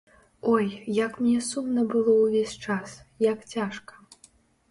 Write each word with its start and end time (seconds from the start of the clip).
Ой, 0.53 0.65
як 0.99 1.17
мне 1.25 1.33
сумна 1.49 1.83
было 1.91 2.15
ўвесь 2.21 2.55
час, 2.71 2.95
як 3.27 3.43
цяжка. 3.53 3.93